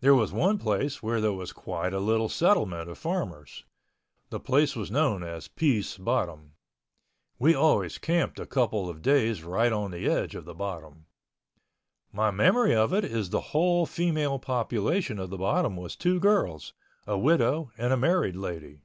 There 0.00 0.16
was 0.16 0.32
one 0.32 0.58
place 0.58 1.04
where 1.04 1.20
there 1.20 1.32
was 1.34 1.52
quite 1.52 1.92
a 1.94 2.00
little 2.00 2.28
settlement 2.28 2.90
of 2.90 2.98
farmers. 2.98 3.62
The 4.28 4.40
place 4.40 4.74
was 4.74 4.90
known 4.90 5.22
as 5.22 5.46
Pease 5.46 5.98
Bottom. 5.98 6.54
We 7.38 7.54
always 7.54 7.96
camped 7.98 8.40
a 8.40 8.44
couple 8.44 8.90
of 8.90 9.02
days 9.02 9.44
right 9.44 9.70
on 9.72 9.92
the 9.92 10.08
edge 10.08 10.34
of 10.34 10.46
the 10.46 10.52
Bottom. 10.56 11.06
My 12.12 12.32
memory 12.32 12.74
of 12.74 12.92
it 12.92 13.04
is 13.04 13.30
the 13.30 13.40
whole 13.54 13.86
female 13.86 14.40
population 14.40 15.20
of 15.20 15.30
the 15.30 15.38
Bottom 15.38 15.76
was 15.76 15.94
two 15.94 16.18
girls, 16.18 16.72
a 17.06 17.16
widow 17.16 17.70
and 17.78 17.92
a 17.92 17.96
married 17.96 18.34
lady. 18.34 18.80